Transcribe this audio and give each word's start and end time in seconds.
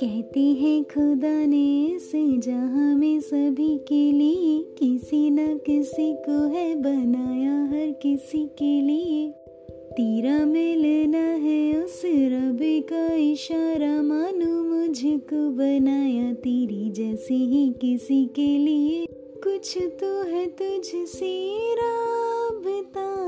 कहते 0.00 0.40
हैं 0.40 0.84
खुदा 0.84 1.46
ने 1.46 1.98
से 1.98 2.38
जहाँ 2.38 2.94
में 2.94 3.20
सभी 3.20 3.78
के 3.78 4.12
लिए 4.12 4.62
किसी 4.78 5.30
न 5.30 5.58
किसी 5.58 6.14
को 6.14 6.46
है 6.46 6.74
बनाया 6.74 7.64
हर 7.64 7.90
किसी 8.02 8.46
के 8.46 8.80
लिए। 8.80 9.30
तेरा 9.70 10.46
मिलना 10.46 11.18
है 11.18 11.84
उस 11.84 12.02
रब 12.04 12.58
का 12.62 13.14
इशारा, 13.14 14.02
मानो 14.02 14.62
मुझको 14.62 15.50
बनाया 15.50 16.32
तेरी 16.32 16.90
जैसी 16.90 17.34
ही 17.34 17.74
किसी 17.80 18.26
के 18.26 18.58
लिए। 18.58 19.06
कुछ 19.44 19.78
तो 19.78 20.22
है 20.22 20.46
तुझसे 20.46 21.58
राबता 21.74 23.18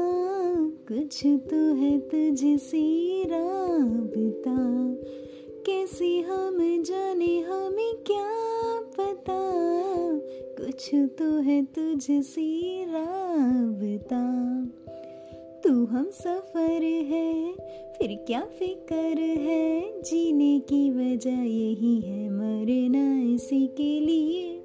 कुछ 0.71 1.27
तो 1.27 1.75
है 1.75 1.99
तुझसे 1.99 3.23
राबता। 3.23 4.57
कैसे 5.67 6.21
हम 6.21 6.83
जाने, 6.83 7.41
हमें 7.41 7.95
क्या 7.95 8.31
पता? 8.81 9.53
कुछ 10.61 10.91
तो 10.95 11.39
है 11.39 11.63
तुझसे 11.63 12.85
राबता। 12.89 14.41
तू 15.65 15.85
हम 15.85 16.11
सफ़र 16.11 16.83
है, 16.83 17.53
फिर 17.93 18.25
क्या 18.27 18.45
फिकर 18.45 19.21
है? 19.21 20.01
जीने 20.03 20.61
की 20.61 20.91
वजह 20.91 21.31
यही 21.31 22.01
है 22.01 22.31
मरना 22.31 23.35
इसी 23.35 23.67
के 23.67 24.01
लिए। 24.01 24.57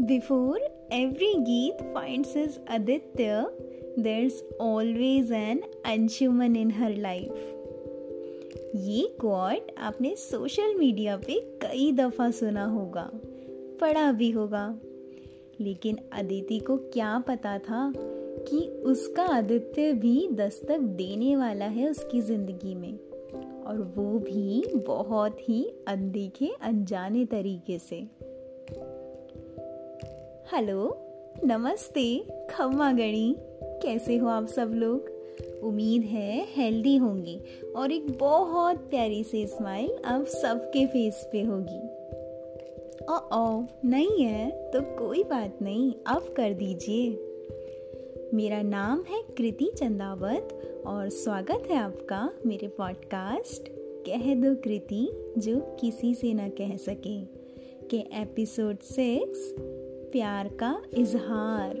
Before 0.00 0.71
every 0.92 1.34
Geet 1.34 1.82
finds 1.82 2.36
is 2.36 2.58
Aditya 2.70 3.46
there's 3.98 4.34
always 4.62 5.30
an 5.30 5.58
Anshuman 5.86 6.56
in 6.56 6.70
her 6.70 6.96
life 6.96 7.32
ये 8.76 9.06
कोट 9.06 9.72
आपने 9.78 10.14
सोशल 10.16 10.74
मीडिया 10.74 11.16
पे 11.16 11.40
कई 11.40 11.92
दफ़ा 11.92 12.30
सुना 12.30 12.64
होगा, 12.64 13.10
पढ़ा 13.80 14.12
भी 14.12 14.30
होगा। 14.30 14.78
लेकिन 15.60 15.98
अदिति 16.12 16.58
को 16.58 16.76
क्या 16.76 17.18
पता 17.18 17.58
था 17.58 17.92
कि 18.48 18.68
उसका 18.68 19.22
आदित्य 19.22 19.92
भी 19.92 20.28
दस्तक 20.28 20.78
देने 20.78 21.36
वाला 21.36 21.64
है 21.64 21.90
उसकी 21.90 22.20
ज़िंदगी 22.20 22.74
में? 22.74 22.98
और 23.62 23.92
वो 23.96 24.18
भी 24.18 24.64
बहुत 24.76 25.48
ही 25.48 25.64
अनदेखे, 25.88 26.52
अनजाने 26.62 27.24
तरीके 27.24 27.78
से। 27.78 28.31
हेलो, 30.54 30.96
नमस्ते, 31.44 32.24
खम्मा 32.50 32.92
गणी। 32.92 33.36
कैसे 33.62 34.16
हो 34.16 34.28
आप 34.28 34.46
सब 34.46 34.72
लोग? 34.74 35.08
उम्मीद 35.62 36.02
है 36.02 36.46
हेल्दी 36.56 36.96
होंगी 36.96 37.38
और 37.76 37.92
एक 37.92 38.18
बहुत 38.18 38.76
प्यारी 38.76 39.24
सी 39.24 39.46
स्माइल 39.46 39.98
आप 40.04 40.24
सबके 40.24 40.86
फेस 40.86 41.28
पे 41.32 41.42
होगी। 41.42 41.80
ओ 43.04 43.16
ओ 43.32 43.62
नहीं 43.84 44.22
है 44.22 44.70
तो 44.70 44.80
कोई 44.80 45.22
बात 45.22 45.58
नहीं 45.62 45.94
अब 46.06 46.34
कर 46.36 46.52
दीजिए। 46.52 47.10
मेरा 48.34 48.62
नाम 48.62 49.04
है 49.10 49.22
कृति 49.22 49.70
चंदावत 49.78 50.48
और 50.86 51.08
स्वागत 51.08 51.64
है 51.70 51.76
आपका 51.76 52.32
मेरे 52.46 52.68
पॉडकास्ट 52.68 53.68
कह 54.06 54.34
दो 54.34 54.54
कृति, 54.54 55.32
जो 55.38 55.60
किसी 55.80 56.14
से 56.14 56.34
ना 56.34 56.48
कह 56.48 56.76
सके। 56.76 57.42
के 57.90 57.96
एपिसोड 57.96 58.78
सिक्स 58.78 59.54
प्यार 60.12 60.48
का 60.48 60.82
इजहार। 60.94 61.74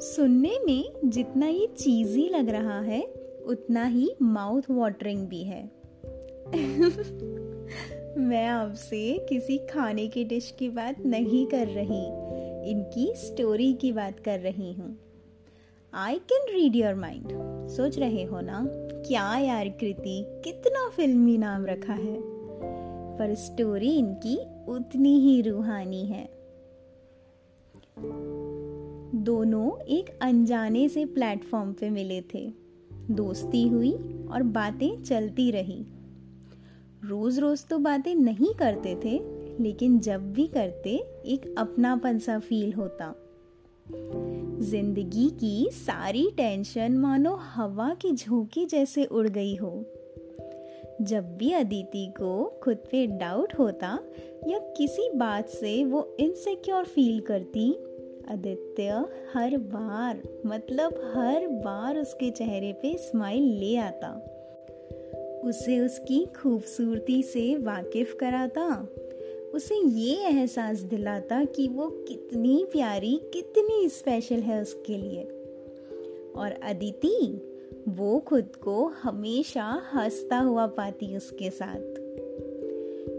सुनने 0.00 0.58
में 0.66 0.84
जितना 1.04 1.46
ये 1.46 1.66
चीजी 1.66 2.28
लग 2.28 2.48
रहा 2.48 2.80
है, 2.80 3.02
उतना 3.46 3.84
ही 3.84 4.14
माउथ 4.22 4.62
वाटरिंग 4.70 5.26
भी 5.26 5.42
है। 5.42 5.70
मैं 8.18 8.46
आपसे 8.46 9.26
किसी 9.28 9.58
खाने 9.58 10.06
की 10.08 10.24
डिश 10.24 10.54
की 10.58 10.68
बात 10.68 11.00
नहीं 11.06 11.46
कर 11.46 11.66
रही, 11.66 12.04
इनकी 12.70 13.12
स्टोरी 13.16 13.72
की 13.74 13.92
बात 13.92 14.20
कर 14.20 14.40
रही 14.40 14.72
हूँ। 14.72 14.98
I 15.94 16.18
can 16.18 16.54
read 16.54 16.76
your 16.76 16.94
mind 16.94 17.28
सोच 17.68 17.98
रहे 17.98 18.24
हो 18.24 18.40
ना, 18.40 18.66
क्या 19.06 19.38
यार 19.38 19.68
कृति 19.68 20.40
कितना 20.44 20.88
फिल्मी 20.88 21.38
नाम 21.38 21.66
रखा 21.66 21.92
है। 21.92 22.36
पर 23.18 23.34
स्टोरी 23.34 23.98
इनकी 23.98 24.55
उतनी 24.68 25.20
ही 25.20 25.42
रूहानी 25.42 26.06
है। 26.06 26.24
दोनों 29.14 29.80
एक 29.80 30.18
अनजाने 30.22 30.88
से 30.88 31.04
प्लेटफॉर्म 31.04 31.72
पे 31.72 31.90
मिले 31.90 32.20
थे। 32.34 32.52
दोस्ती 33.10 33.68
हुई 33.68 33.92
और 34.30 34.42
बातें 34.42 35.02
चलती 35.02 35.50
रही। 35.50 35.86
रोज 37.04 37.38
रोज 37.38 37.66
तो 37.66 37.78
बातें 37.78 38.14
नहीं 38.14 38.54
करते 38.54 38.94
थे, 39.04 39.20
लेकिन 39.62 39.98
जब 39.98 40.32
भी 40.32 40.46
करते, 40.46 40.90
एक 41.26 41.54
अपनापन 41.58 42.18
सा 42.18 42.38
फील 42.38 42.72
होता। 42.72 43.14
ज़िंदगी 44.60 45.30
की 45.30 45.68
सारी 45.72 46.30
टेंशन 46.36 46.98
मानो 46.98 47.34
हवा 47.34 47.94
की 47.94 48.12
झोंकी 48.12 48.66
जैसे 48.66 49.04
उड़ 49.04 49.28
गई 49.28 49.56
हो। 49.56 49.84
जब 51.02 51.36
भी 51.36 51.52
अदिति 51.52 52.06
को 52.06 52.60
खुद 52.62 52.76
पे 52.76 53.06
डाउट 53.06 53.54
होता 53.58 53.98
या 54.48 54.58
किसी 54.58 55.10
बात 55.14 55.48
से 55.48 55.84
वो 55.84 56.16
इनसिक्योर 56.20 56.84
फील 56.84 57.20
करती, 57.20 57.76
आदित्य 58.28 59.04
हर 59.34 59.56
बार 59.56 60.22
मतलब 60.46 61.12
हर 61.14 61.46
बार 61.46 61.98
उसके 61.98 62.30
चेहरे 62.30 62.72
पे 62.72 62.98
स्माइल 62.98 63.42
ले 63.42 63.76
आता। 63.76 64.32
उसे 65.44 65.80
उसकी 65.80 66.26
खूबसूरती 66.26 67.22
से 67.22 67.56
वाकिफ 67.56 68.16
कराता। 68.20 68.88
उसे 69.54 69.74
ये 69.88 70.26
एहसास 70.26 70.78
दिलाता 70.78 71.44
कि 71.44 71.68
वो 71.68 71.88
कितनी 71.88 72.66
प्यारी, 72.72 73.20
कितनी 73.32 73.88
स्पेशल 73.88 74.40
है 74.40 74.60
उसके 74.60 74.96
लिए। 74.96 75.22
और 76.36 76.52
अदिति 76.62 77.40
वो 77.88 78.18
खुद 78.18 78.56
को 78.56 78.86
हमेशा 78.86 79.82
हंसता 79.94 80.38
हुआ 80.38 80.66
पाती 80.66 81.16
उसके 81.16 81.50
साथ। 81.50 82.06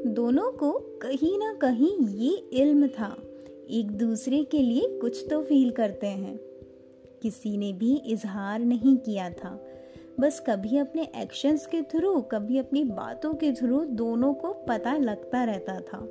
दोनों 0.07 0.51
को 0.51 0.71
कहीं 1.01 1.39
ना 1.39 1.53
कहीं 1.53 2.07
ये 2.07 2.35
इल्म 2.35 2.87
था, 2.87 3.17
एक 3.69 3.91
दूसरे 3.91 4.43
के 4.43 4.59
लिए 4.59 4.99
कुछ 4.99 5.25
तो 5.29 5.43
फील 5.43 5.71
करते 5.71 6.07
हैं। 6.07 6.39
किसी 7.21 7.57
ने 7.57 7.73
भी 7.73 7.95
इजहार 7.95 8.59
नहीं 8.59 8.97
किया 8.97 9.29
था। 9.29 9.63
बस 10.19 10.43
कभी 10.47 10.77
अपने 10.77 11.07
एक्शंस 11.15 11.65
के 11.65 11.81
थ्रू, 11.81 12.21
कभी 12.21 12.57
अपनी 12.57 12.83
बातों 12.83 13.33
के 13.33 13.51
थ्रू 13.51 13.85
दोनों 13.85 14.33
को 14.33 14.53
पता 14.53 14.97
लगता 14.97 15.43
रहता 15.43 15.79
था। 15.79 16.07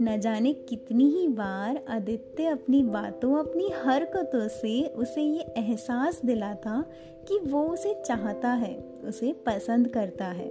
न 0.00 0.20
जाने 0.20 0.52
कितनी 0.52 1.10
ही 1.10 1.28
बार 1.28 1.84
आदित्य 1.88 2.46
अपनी 2.46 2.82
बातों, 2.82 3.34
अपनी 3.34 3.70
हरकतों 3.74 4.48
से 4.48 4.86
उसे 4.86 5.22
ये 5.22 5.40
एहसास 5.40 6.20
दिलाता 6.24 6.84
कि 7.28 7.38
वो 7.38 7.64
उसे 7.64 8.02
चाहता 8.06 8.48
है, 8.48 8.84
उसे 9.04 9.32
पसंद 9.32 9.88
करता 9.88 10.24
है। 10.24 10.50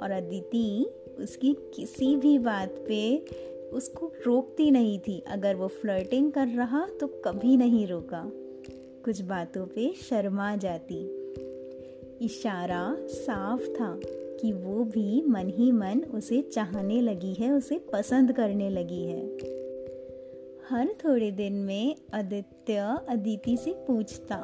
और 0.00 0.10
अदिति 0.10 0.94
उसकी 1.18 1.56
किसी 1.74 2.16
भी 2.16 2.38
बात 2.38 2.74
पे 2.88 3.24
उसको 3.72 4.12
रोकती 4.26 4.70
नहीं 4.70 4.98
थी। 4.98 5.24
अगर 5.28 5.54
वो 5.54 5.68
फ्लर्टिंग 5.68 6.32
कर 6.32 6.46
रहा 6.46 6.86
तो 7.00 7.06
कभी 7.06 7.56
नहीं 7.56 7.86
रोका। 7.86 8.30
कुछ 9.04 9.20
बातों 9.20 9.66
पे 9.66 9.92
शर्मा 9.92 10.56
जाती। 10.56 11.06
इशारा 12.20 12.96
साफ़ 13.00 13.62
था। 13.62 14.00
कि 14.44 14.52
वो 14.52 14.84
भी 14.84 15.22
मन 15.22 15.48
ही 15.48 15.72
मन 15.72 16.00
उसे 16.14 16.42
चाहने 16.42 17.00
लगी 17.00 17.34
है, 17.34 17.52
उसे 17.52 17.78
पसंद 17.92 18.32
करने 18.32 18.70
लगी 18.70 19.04
है। 19.04 19.36
हर 20.70 20.88
थोड़े 21.04 21.30
दिन 21.30 21.52
में 21.52 21.96
आदित्य 22.14 22.98
अदिति 23.08 23.56
से 23.56 23.70
पूछता, 23.70 24.36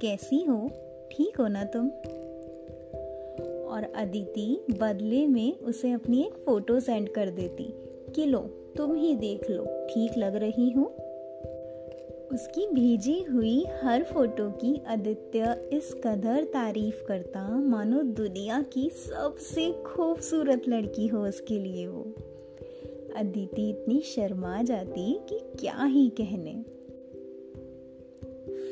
कैसी 0.00 0.44
हो? 0.44 0.68
ठीक 1.12 1.40
हो 1.40 1.48
ना 1.48 1.64
तुम? 1.64 1.88
और 3.66 3.92
अदिति 3.96 4.64
बदले 4.70 5.26
में 5.26 5.58
उसे 5.58 5.92
अपनी 5.92 6.22
एक 6.22 6.32
फ़ोटो 6.32 6.80
सेंड 6.80 7.08
कर 7.08 7.30
देती, 7.30 7.74
कि 8.14 8.26
लो, 8.26 8.40
तुम 8.76 8.94
ही 8.94 9.14
देख 9.14 9.50
लो, 9.50 9.64
ठीक 9.64 10.18
लग 10.18 10.36
रही 10.36 10.70
हूँ। 10.70 11.09
उसकी 12.32 12.66
भेजी 12.66 13.22
हुई 13.22 13.66
हर 13.82 14.02
फ़ोटो 14.02 14.50
की 14.50 14.80
आदित्य 14.88 15.70
इस 15.72 15.94
कदर 16.04 16.44
तारीफ़ 16.44 17.04
करता, 17.04 17.48
मानो 17.60 18.02
दुनिया 18.02 18.62
की 18.62 18.90
सबसे 18.90 19.72
खूबसूरत 19.72 20.62
लड़की 20.68 21.06
हो 21.06 21.26
उसके 21.26 21.58
लिए 21.58 21.86
वो। 21.86 22.02
अदिति 23.16 23.70
इतनी 23.70 24.00
शर्मा 24.00 24.62
जाती 24.62 25.20
कि 25.28 25.38
क्या 25.58 25.84
ही 25.84 26.08
कहने। 26.20 26.62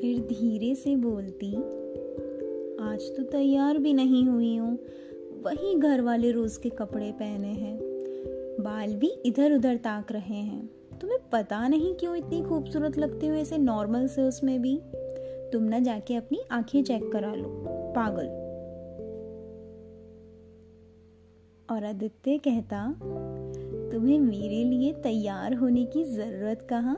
फिर 0.01 0.21
धीरे 0.21 0.75
से 0.75 0.97
बोलती, 0.97 1.55
आज 2.85 3.17
तो 3.17 3.23
तैयार 3.23 3.79
भी 3.79 3.93
नहीं 3.93 4.25
हुई 4.25 4.57
हूँ। 4.57 4.79
वही 5.43 5.75
घर 5.75 6.01
वाले 6.01 6.31
रोज 6.31 6.57
के 6.57 6.69
कपड़े 6.69 7.13
पहने 7.13 7.49
हैं। 7.49 7.79
बाल 8.61 8.95
भी 8.95 9.09
इधर 9.27 9.53
उधर 9.53 9.77
ताक 9.77 10.13
रहे 10.13 10.35
हैं। 10.35 10.78
तुम्हें 11.01 11.19
पता 11.33 11.69
नहीं 11.69 11.95
क्यों 11.95 12.17
इतनी 12.17 12.43
खूबसूरत 12.43 12.99
लगती 12.99 13.27
हो 13.27 13.35
ऐसे 13.35 13.59
नॉर्मल 13.59 14.07
से 14.07 14.23
उसमें 14.23 14.63
भी? 14.63 14.81
तुम 15.53 15.63
ना 15.63 15.79
जाके 15.79 16.15
अपनी 16.15 16.41
आँखें 16.51 16.85
चेक 16.85 17.13
करा 17.13 17.35
लो। 17.35 17.65
पागल। 17.97 18.49
और 21.71 21.85
आदित्य 21.85 22.39
कहता, 22.39 22.93
तुम्हें 23.93 24.19
मेरे 24.19 24.65
लिए 24.65 24.93
तैयार 24.93 25.55
होने 25.55 25.85
की 25.85 26.05
ज़रूरत 26.05 26.63
कहा? 26.63 26.95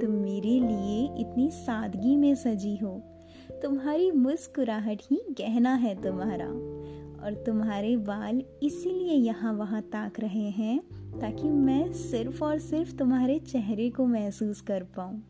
तुम 0.00 0.10
मेरे 0.10 0.60
लिए 0.60 1.20
इतनी 1.20 1.50
सादगी 1.50 2.16
में 2.16 2.34
सजी 2.34 2.76
हो। 2.76 3.02
तुम्हारी 3.62 4.10
मुस्कुराहट 4.10 4.98
ही 5.10 5.22
गहना 5.30 5.74
है 5.74 6.02
तुम्हारा। 6.02 6.48
और 7.22 7.34
तुम्हारे 7.34 7.96
बाल 7.96 8.42
इसीलिए 8.62 9.12
यहाँ 9.12 9.52
वहाँ 9.52 9.82
ताक 9.82 10.20
रहे 10.20 10.50
हैं 10.50 10.80
ताकि 11.20 11.48
मैं 11.48 11.92
सिर्फ़ 11.92 12.44
और 12.44 12.58
सिर्फ़ 12.58 12.96
तुम्हारे 12.96 13.38
चेहरे 13.38 13.90
को 13.90 14.06
महसूस 14.06 14.60
कर 14.60 14.82
पाऊँ। 14.82 15.22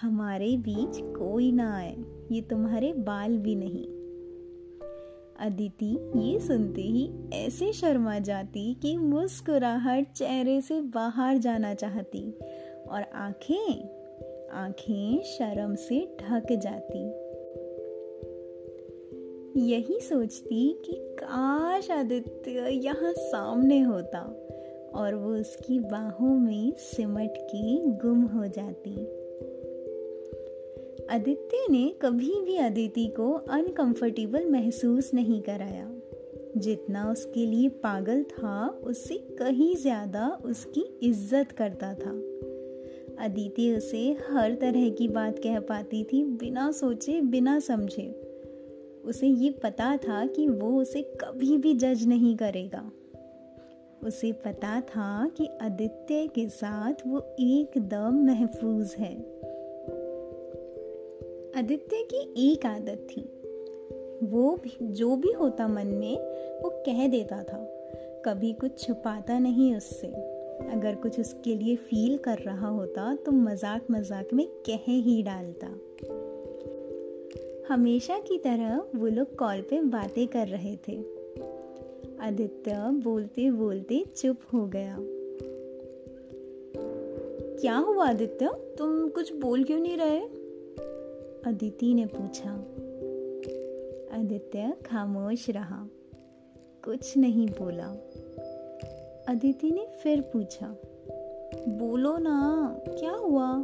हमारे 0.00 0.56
बीच 0.56 0.98
कोई 0.98 1.52
ना 1.52 1.76
आए, 1.76 1.96
ये 2.32 2.40
तुम्हारे 2.40 2.92
बाल 2.92 3.38
भी 3.38 3.54
नहीं। 3.54 3.86
अदिति 5.38 6.10
ये 6.16 6.40
सुनते 6.40 6.82
ही 6.82 7.10
ऐसे 7.32 7.72
शर्मा 7.72 8.18
जाती 8.18 8.74
कि 8.74 8.96
मुस्कुराहट 8.96 10.12
चेहरे 10.12 10.60
से 10.60 10.80
बाहर 10.80 11.38
जाना 11.38 11.74
चाहती 11.74 12.30
और 12.90 13.02
आँखें 13.14 14.04
आँखें 14.52 15.22
शर्म 15.22 15.74
से 15.74 16.16
ढक 16.20 16.52
जाती। 16.52 17.23
यही 19.56 20.00
सोचती 20.00 20.82
कि 20.84 20.92
काश 20.92 21.90
आदित्य 21.90 22.68
यहाँ 22.84 23.12
सामने 23.12 23.80
होता 23.80 24.20
और 24.94 25.14
वो 25.14 25.34
उसकी 25.34 25.78
बाहों 25.78 26.34
में 26.38 26.72
सिमट 26.76 27.34
के 27.36 27.76
गुम 27.78 28.22
हो 28.22 28.46
जाती। 28.46 28.94
आदित्य 31.10 31.66
ने 31.70 31.94
कभी 32.02 32.40
भी 32.40 32.56
अदिति 32.56 33.06
को 33.06 33.32
अनकंफर्टेबल 33.32 34.46
महसूस 34.46 35.14
नहीं 35.14 35.42
कराया। 35.42 35.90
जितना 36.56 37.10
उसके 37.10 37.46
लिए 37.46 37.68
पागल 37.68 38.22
था, 38.22 38.68
उससे 38.68 39.14
कहीं 39.14 39.76
ज़्यादा 39.76 40.38
उसकी 40.44 40.98
इज़्ज़त 41.02 41.52
करता 41.52 41.94
था। 41.94 42.10
अदिति 43.24 43.76
उसे 43.76 44.16
हर 44.30 44.54
तरह 44.54 44.88
की 44.88 45.08
बात 45.08 45.38
कह 45.38 45.60
पाती 45.60 46.04
थी, 46.04 46.24
बिना 46.24 46.70
सोचे, 46.72 47.20
बिना 47.20 47.60
समझे। 47.60 48.23
उसे 49.04 49.26
ये 49.26 49.50
पता 49.50 49.96
था 49.96 50.26
कि 50.26 50.48
वो 50.48 50.80
उसे 50.80 51.02
कभी 51.20 51.56
भी 51.58 51.74
जज 51.74 52.06
नहीं 52.06 52.36
करेगा। 52.36 52.90
उसे 54.02 54.32
पता 54.32 54.80
था 54.80 55.28
कि 55.36 55.48
आदित्य 55.62 56.26
के 56.26 56.48
साथ 56.48 56.94
वो 57.06 57.18
एकदम 57.40 58.24
महफूज 58.26 58.94
है। 58.98 59.14
आदित्य 61.56 62.02
की 62.12 62.52
एक 62.52 62.66
आदत 62.66 63.06
थी। 63.10 63.22
वो 64.22 64.56
भी, 64.56 64.76
जो 64.86 65.16
भी 65.16 65.32
होता 65.32 65.68
मन 65.68 65.86
में, 65.86 66.16
वो 66.62 66.70
कह 66.86 67.08
देता 67.08 67.42
था, 67.42 67.58
कभी 68.24 68.52
कुछ 68.52 68.86
छुपाता 68.86 69.38
नहीं 69.38 69.74
उससे। 69.76 70.08
अगर 70.72 70.94
कुछ 70.94 71.20
उसके 71.20 71.54
लिए 71.54 71.76
फील 71.76 72.16
कर 72.16 72.38
रहा 72.38 72.68
होता 72.68 73.14
तो 73.14 73.32
मज़ाक 73.32 73.86
मज़ाक 73.90 74.32
में 74.32 74.46
कह 74.46 74.84
ही 74.86 75.22
डालता। 75.22 75.68
हमेशा 77.68 78.18
की 78.18 78.38
तरह 78.38 78.86
वो 78.96 79.06
लोग 79.06 79.36
कॉल 79.36 79.60
पे 79.60 79.80
बातें 79.80 80.28
कर 80.28 80.48
रहे 80.48 80.76
थे। 80.76 81.04
आदित्य 82.20 82.74
बोलते 82.76 83.50
बोलते 83.50 84.04
चुप 84.16 84.36
हो 84.54 84.66
गया। 84.66 84.96
क्या 87.60 87.76
हुआ 87.76 88.08
आदित्य? 88.08 88.50
तुम 88.78 89.08
कुछ 89.08 89.34
बोल 89.34 89.64
क्यों 89.64 89.78
नहीं 89.78 89.96
रहे? 89.96 90.20
अदिति 91.50 91.94
ने 91.94 92.06
पूछा। 92.06 92.50
आदित्य 94.18 94.76
खामोश 94.86 95.50
रहा। 95.50 95.88
कुछ 96.84 97.16
नहीं 97.16 97.46
बोला। 97.46 97.88
अदिति 99.28 99.70
ने 99.70 99.86
फिर 100.02 100.20
पूछा। 100.20 100.76
बोलो 101.68 102.18
ना, 102.18 102.68
क्या 102.88 103.12
हुआ? 103.12 103.62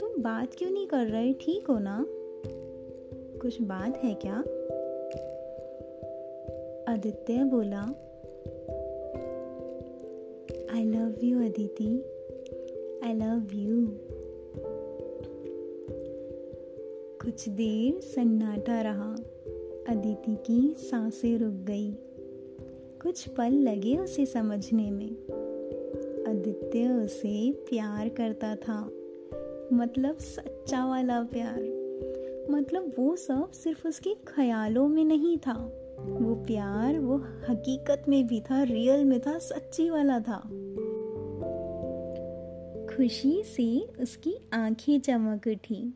तुम 0.00 0.22
बात 0.22 0.54
क्यों 0.54 0.70
नहीं 0.70 0.86
कर 0.86 1.06
रहे? 1.06 1.32
ठीक 1.32 1.66
हो 1.66 1.78
ना? 1.78 2.06
कुछ 3.42 3.62
बात 3.62 3.96
है 3.96 4.14
क्या? 4.14 4.36
आदित्य 6.92 7.44
बोला 7.44 7.80
I 10.74 10.84
love 10.84 11.24
you 11.24 11.38
Aditi 11.38 12.04
I 13.04 13.14
love 13.14 13.48
you 13.54 13.86
कुछ 17.22 17.48
देर 17.48 18.00
सन्नाटा 18.00 18.80
रहा। 18.80 19.14
अदिति 19.88 20.36
की 20.46 20.74
साँसें 20.78 21.38
रुक 21.38 21.54
गई। 21.54 21.92
कुछ 23.02 23.28
पल 23.28 23.52
लगे 23.52 23.96
उसे 23.96 24.26
समझने 24.26 24.90
में। 24.90 25.10
आदित्य 26.28 27.04
उसे 27.04 27.52
प्यार 27.52 28.08
करता 28.08 28.56
था। 28.56 28.90
मतलब 29.72 30.18
सच्चा 30.18 30.86
वाला 30.86 31.22
प्यार। 31.22 31.69
मतलब 32.50 32.92
वो 32.98 33.16
सब 33.16 33.50
सिर्फ़ 33.50 33.88
उसके 33.88 34.14
ख्यालों 34.14 34.88
में 34.88 35.04
नहीं 35.04 35.38
था। 35.38 35.76
वो 36.00 36.34
प्यार 36.34 36.98
वो 36.98 37.16
हकीकत 37.48 38.04
में 38.08 38.26
भी 38.26 38.40
था, 38.40 38.62
रियल 38.62 39.04
में 39.04 39.20
था, 39.20 39.38
सच्ची 39.38 39.90
वाला 39.90 40.20
था। 40.20 40.38
खुशी 42.96 43.42
से 43.42 43.80
उसकी 44.02 44.36
आँखें 44.52 45.00
चमक 45.00 45.46
उठी। 45.46 45.94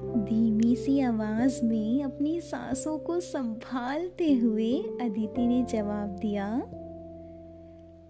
धीमी 0.00 0.76
सी 0.76 1.00
आवाज़ 1.00 1.64
में 1.64 2.02
अपनी 2.02 2.40
सांसों 2.40 2.98
को 2.98 3.20
संभालते 3.20 4.32
हुए 4.32 4.78
अदिति 4.78 5.46
ने 5.46 5.62
जवाब 5.62 6.08
दिया 6.08 6.46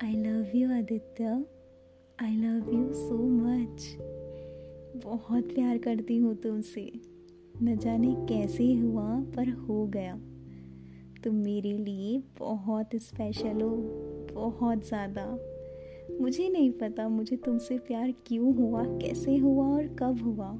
I 0.04 0.16
love 0.16 0.56
you 0.56 0.72
Aditya. 0.72 1.44
I 2.22 2.36
love 2.36 2.74
you 2.74 2.92
so 2.92 3.16
much 3.16 3.96
बहुत 5.04 5.44
प्यार 5.44 5.78
करती 5.78 6.16
हूँ 6.16 6.34
तुमसे। 6.34 7.11
न 7.62 7.76
जाने 7.76 8.14
कैसे 8.28 8.72
हुआ, 8.74 9.20
पर 9.36 9.48
हो 9.48 9.86
गया। 9.86 10.14
तुम 11.24 11.34
मेरे 11.34 11.72
लिए 11.72 12.22
बहुत 12.38 12.90
स्पेशल 12.94 13.60
हो, 13.60 13.70
बहुत 14.34 14.86
ज़्यादा। 14.88 15.38
मुझे 16.20 16.48
नहीं 16.48 16.70
पता 16.70 17.08
मुझे 17.08 17.36
तुमसे 17.36 17.78
प्यार 17.78 18.12
क्यों 18.26 18.54
हुआ, 18.54 18.84
कैसे 18.84 19.36
हुआ 19.36 19.66
और 19.66 19.86
कब 19.86 20.22
हुआ। 20.22 20.58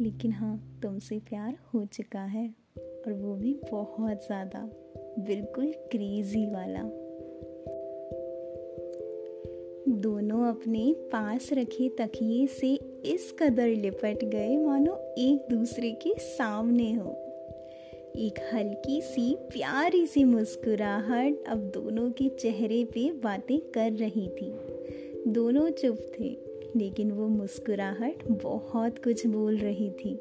लेकिन 0.00 0.32
हाँ 0.32 0.80
तुमसे 0.82 1.18
प्यार 1.18 1.58
हो 1.74 1.84
चुका 1.84 2.20
है, 2.20 2.54
और 2.78 3.12
वो 3.12 3.34
भी 3.34 3.60
बहुत 3.72 4.26
ज़्यादा। 4.26 4.70
बिल्कुल 5.18 5.72
क्रेजी 5.72 6.46
वाला। 6.46 6.82
दोनों 10.00 10.46
अपने 10.46 10.94
पास 10.98 11.48
रखे 11.52 11.88
तकिए 11.88 12.46
से 12.46 12.76
इस 13.04 13.34
कदर 13.38 13.68
लिपट 13.68 14.24
गए 14.24 14.56
मानो 14.56 15.14
एक 15.18 15.46
दूसरे 15.50 15.90
के 15.90 16.14
सामने 16.18 16.92
हो। 16.92 17.10
एक 18.16 18.50
हल्की 18.54 19.00
सी, 19.00 19.34
प्यारी 19.34 20.06
सी 20.06 20.24
मुस्कुराहट 20.24 21.36
अब 21.48 21.58
दोनों 21.58 22.10
के 22.10 22.28
चेहरे 22.28 22.84
पे 22.84 23.12
बातें 23.12 23.60
कर 23.60 23.92
रही 23.92 24.28
थी। 24.28 24.52
दोनों 25.28 25.70
चुप 25.70 25.98
थे, 26.20 26.36
लेकिन 26.76 27.10
वो 27.10 27.28
मुस्कुराहट 27.28 28.28
बहुत 28.28 28.98
कुछ 29.04 29.26
बोल 29.26 29.56
रही 29.56 29.90
थी। 29.90 30.14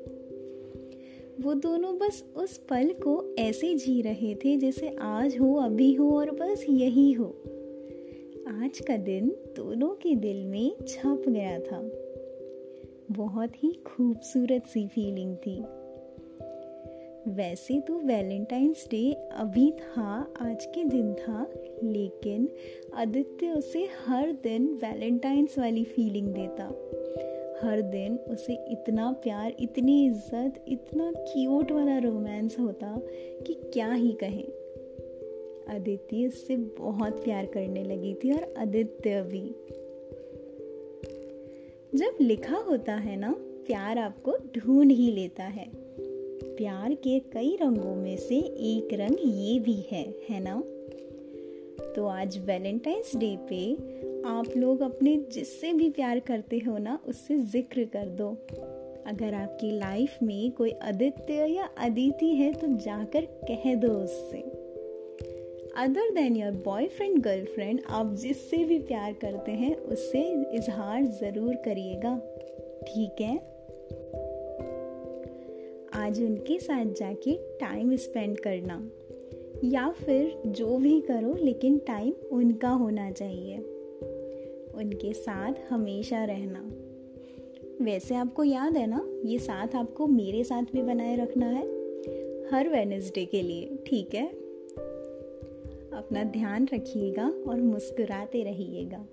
वो 1.42 1.54
दोनों 1.54 1.98
बस 1.98 2.24
उस 2.36 2.58
पल 2.58 2.94
को 2.94 3.36
ऐसे 3.40 3.74
जी 3.76 4.02
रहे 4.02 4.36
थे 4.36 4.58
जैसे 4.58 4.96
आज 5.02 5.40
हो, 5.40 5.56
अभी 5.56 5.94
हो 5.94 6.18
और 6.18 6.32
बस 6.32 6.66
यही 6.70 7.12
हो। 7.12 7.44
आज 8.48 8.80
का 8.80 8.98
दिन 8.98 9.30
दोनों 9.30 9.90
के 9.90 10.16
दिल 10.16 10.46
में 10.46 10.76
छप 10.88 11.24
गया 11.28 11.60
था। 11.60 11.92
बहुत 13.12 13.64
ही 13.64 13.72
खूबसूरत 13.88 14.66
सी 14.66 14.88
फीलिंग 14.88 15.36
थी। 15.36 15.60
वैसे 17.28 17.80
तो 17.80 18.00
वैलेंटाइंस 18.00 18.88
डे 18.92 19.14
अभी 19.14 19.72
था, 19.72 20.34
आज 20.42 20.66
के 20.66 20.84
दिन 20.84 21.14
था, 21.14 21.48
लेकिन 21.84 22.50
आदित्य 22.94 23.52
उसे 23.52 23.88
हर 24.06 24.32
दिन 24.32 24.68
वैलेंटाइंस 24.68 25.60
वाली 25.60 25.84
फीलिंग 25.84 26.28
देता। 26.28 26.64
हर 27.64 27.82
दिन 27.82 28.18
उसे 28.18 28.54
इतना 28.54 29.12
प्यार, 29.12 29.56
इतनी 29.60 30.06
इज़्ज़त, 30.06 30.66
इतना 30.68 31.12
क्यूट 31.12 31.72
वाला 31.72 31.98
रोमांस 31.98 32.60
होता 32.60 33.02
कि 33.48 33.54
क्या 33.74 33.92
ही 33.94 34.12
कहें। 34.12 34.44
अदिति 35.76 36.28
उससे 36.28 36.56
बहुत 36.58 37.24
प्यार 37.24 37.46
करने 37.46 37.84
लगी 37.84 38.14
थी 38.14 38.32
और 38.32 38.54
आदित्य 38.58 39.22
भी। 39.22 39.56
जब 41.96 42.18
लिखा 42.22 42.58
होता 42.58 42.94
है 42.94 43.16
ना, 43.16 43.36
प्यार 43.40 43.98
आपको 43.98 44.38
ढूंढ 44.58 44.92
ही 44.92 45.12
लेता 45.12 45.44
है। 45.44 45.72
प्यार 46.58 46.94
के 46.94 47.20
कई 47.20 47.58
रंगों 47.62 47.96
में 47.96 48.18
से 48.18 48.38
एक 48.40 48.94
रंग 48.94 49.18
ये 49.26 49.60
भी 49.60 49.86
है 49.92 50.16
है 50.30 50.40
ना? 50.40 50.64
तो 51.96 52.06
आज 52.06 52.38
वैलेंटाइंस 52.38 53.16
डे 53.16 53.38
पे 53.50 53.74
आप 54.28 54.58
लोग 54.58 54.82
अपने 54.82 55.26
जिससे 55.32 55.74
भी 55.74 55.90
प्यार 55.90 56.20
करते 56.20 56.58
हो 56.60 56.78
ना, 56.78 57.00
उससे 57.08 57.38
ज़िक्र 57.38 57.84
कर 57.84 58.06
दो। 58.06 58.30
अगर 59.08 59.34
आपकी 59.34 59.72
लाइफ 59.80 60.18
में 60.24 60.52
कोई 60.52 60.72
आदित्य 60.72 61.34
या 61.34 61.70
अदिति 61.78 62.36
है 62.36 62.54
तो 62.54 62.68
जाकर 62.68 63.26
कह 63.26 63.76
दो 63.76 63.88
उससे। 63.88 64.61
Other 65.78 66.10
than 66.10 66.36
your 66.36 66.52
boyfriend 66.52 67.20
girlfriend 67.20 67.82
आप 67.90 68.14
जिससे 68.14 68.58
भी 68.58 68.80
प्यार 68.80 69.14
करते 69.14 69.52
हैं, 69.52 69.76
उससे 69.76 70.20
इजहार 70.54 71.06
ज़रूर 71.06 71.56
करिएगा। 71.56 72.18
ठीक 72.88 73.22
है? 73.22 73.38
आज 75.94 76.24
उनके 76.24 76.60
साथ 76.60 76.86
जाके 76.86 77.34
टाइम 77.34 77.96
स्पेंड 77.96 78.40
करना। 78.40 78.90
या 79.64 79.92
फिर 79.92 80.42
जो 80.48 80.78
भी 80.78 81.02
करो, 81.02 81.34
लेकिन 81.34 81.78
टाइम 81.78 82.14
उनका 82.32 82.70
होना 82.70 83.12
चाहिए। 83.12 83.58
उनके 84.76 85.14
साथ 85.14 85.54
हमेशा 85.70 86.24
रहना। 86.24 86.72
वैसे 87.86 88.16
आपको 88.16 88.44
याद 88.44 88.78
है 88.78 88.88
ना, 88.88 89.10
ये 89.26 89.40
साथ 89.40 89.76
आपको 89.76 90.08
मेरे 90.08 90.44
साथ 90.44 90.64
भी 90.64 90.82
बनाए 90.82 91.16
रखना 91.16 91.46
है। 91.46 91.64
हर 92.54 92.70
वेनसडे 92.70 93.26
के 93.26 93.42
लिए, 93.42 93.84
ठीक 93.88 94.16
है? 94.16 94.41
अपना 96.02 96.24
ध्यान 96.24 96.68
रखिएगा 96.74 97.30
और 97.48 97.62
मुस्कुराते 97.62 98.44
रहिएगा। 98.44 99.06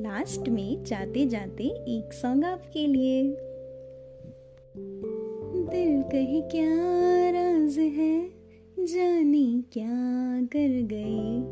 लास्ट 0.00 0.48
में 0.48 0.84
जाते 0.84 1.26
जाते 1.26 1.64
एक 1.64 2.12
सॉन्ग 2.12 2.44
आपके 2.44 2.86
लिए। 2.86 3.36
दिल 5.70 6.02
कहे 6.02 6.40
क्या 6.40 6.74
राज 7.30 7.78
है, 7.78 8.30
जाने 8.78 9.62
क्या 9.72 10.42
कर 10.56 10.68
गए। 10.92 11.42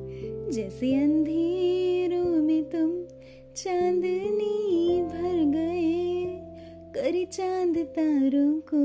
जैसे 0.52 0.94
अंधेरों 0.94 2.42
में 2.42 2.64
तुम 2.64 3.04
चांदनी 3.56 5.02
भर 5.02 5.44
गए। 5.44 6.24
कर 6.94 7.24
चाँद 7.24 7.78
तारों 7.78 8.60
को, 8.74 8.84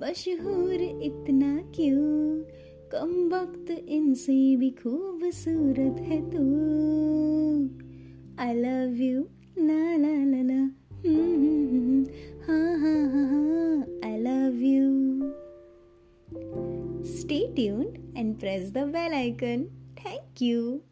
मशहूर 0.00 1.00
इतना 1.02 1.72
क्यों? 1.74 2.42
कम 2.92 3.12
वक्त 3.32 3.70
इनसे 3.70 4.34
भी 4.56 4.70
खूबसूरत 4.82 6.00
है 6.08 6.20
तू 6.30 6.42
आई 8.42 8.54
लव 8.54 9.00
यू 9.02 9.22
ला 9.58 9.96
ला 9.96 10.14
ला 10.32 10.42
ला 10.50 10.60
हाँ 12.46 12.76
हाँ 12.78 12.98
हाँ 13.14 13.26
हाँ 13.32 13.86
I 14.10 14.18
love 14.28 14.62
you 14.64 14.84
Stay 17.08 17.42
tuned 17.56 17.98
and 18.16 18.38
press 18.38 18.70
the 18.70 18.84
bell 18.86 19.14
icon. 19.14 19.66
Thank 20.02 20.40
you. 20.40 20.82